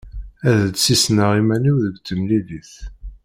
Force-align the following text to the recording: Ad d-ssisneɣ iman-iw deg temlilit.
Ad 0.49 0.59
d-ssisneɣ 0.71 1.31
iman-iw 1.39 1.77
deg 1.85 1.95
temlilit. 2.07 2.73